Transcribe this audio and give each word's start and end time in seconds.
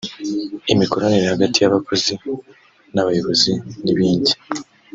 imikoranire 0.73 1.25
hagati 1.33 1.57
y’abakozi 1.59 2.13
n’abayobozi 2.93 3.51
n’ibindi 3.83 4.33